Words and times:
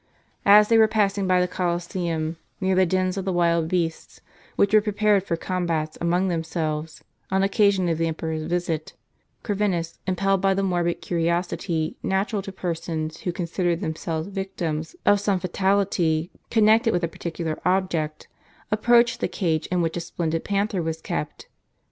As 0.47 0.67
they 0.69 0.79
were 0.79 0.87
passing 0.87 1.27
by 1.27 1.39
the 1.39 1.47
Coliseum, 1.47 2.37
near 2.59 2.73
the 2.73 2.87
dens 2.87 3.17
of 3.17 3.25
the 3.25 3.31
wild 3.31 3.67
beasts, 3.67 4.19
which 4.55 4.73
were 4.73 4.81
pre 4.81 4.93
pared 4.93 5.23
for 5.23 5.35
combats 5.37 5.95
among 6.01 6.27
themselves, 6.27 7.03
on 7.29 7.43
occasion 7.43 7.87
of 7.87 7.99
the 7.99 8.07
emperor's 8.07 8.41
visit, 8.45 8.93
Corvinus, 9.43 9.99
impelled 10.07 10.41
by 10.41 10.55
the 10.55 10.63
morbid 10.63 11.01
curiosity 11.03 11.97
natural 12.01 12.41
to 12.41 12.51
persons 12.51 13.19
who 13.19 13.31
consider 13.31 13.75
themselves 13.75 14.27
victims 14.27 14.95
of 15.05 15.19
some 15.19 15.39
fatality, 15.39 16.31
connected 16.49 16.91
with 16.93 17.03
a 17.03 17.07
particular 17.07 17.59
object, 17.63 18.27
approached 18.71 19.19
the 19.19 19.27
cage 19.27 19.67
in 19.67 19.83
which 19.83 19.95
a 19.95 19.99
splendid 19.99 20.43
panther 20.43 20.81
was 20.81 20.99
kept. 20.99 21.47